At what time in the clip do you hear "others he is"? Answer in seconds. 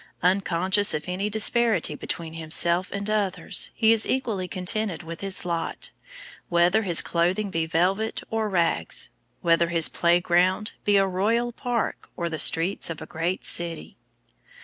3.07-4.07